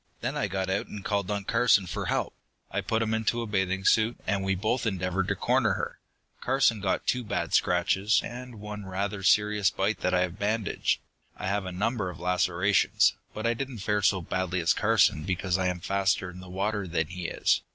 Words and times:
"Then 0.21 0.35
I 0.35 0.47
got 0.47 0.67
out 0.67 0.87
and 0.87 1.05
called 1.05 1.29
on 1.29 1.43
Carson 1.43 1.85
for 1.85 2.07
help. 2.07 2.33
I 2.71 2.81
put 2.81 3.03
him 3.03 3.13
into 3.13 3.43
a 3.43 3.45
bathing 3.45 3.85
suit, 3.85 4.17
and 4.25 4.43
we 4.43 4.55
both 4.55 4.87
endeavored 4.87 5.27
to 5.27 5.35
corner 5.35 5.73
her. 5.73 5.99
Carson 6.39 6.81
got 6.81 7.05
two 7.05 7.23
bad 7.23 7.53
scratches, 7.53 8.19
and 8.25 8.59
one 8.59 8.87
rather 8.87 9.21
serious 9.21 9.69
bite 9.69 9.99
that 9.99 10.15
I 10.15 10.21
have 10.21 10.39
bandaged. 10.39 11.01
I 11.37 11.45
have 11.49 11.67
a 11.67 11.71
number 11.71 12.09
of 12.09 12.19
lacerations, 12.19 13.13
but 13.35 13.45
I 13.45 13.53
didn't 13.53 13.77
fare 13.77 14.01
so 14.01 14.21
badly 14.23 14.59
as 14.59 14.73
Carson 14.73 15.21
because 15.23 15.59
I 15.59 15.67
am 15.67 15.79
faster 15.81 16.31
in 16.31 16.39
the 16.39 16.49
water 16.49 16.87
than 16.87 17.05
he 17.05 17.27
is. 17.27 17.61